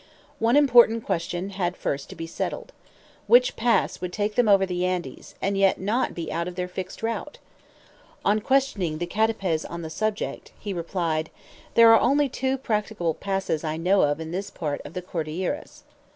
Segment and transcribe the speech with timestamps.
[0.39, 2.71] One important question had first to be settled.
[3.27, 6.67] Which pass would take them over the Andes, and yet not be out of their
[6.67, 7.37] fixed route?
[8.25, 11.29] On questioning the CATAPEZ on the subject, he replied:
[11.75, 15.03] "There are only two practicable passes that I know of in this part of the
[15.03, 15.83] Cordilleras."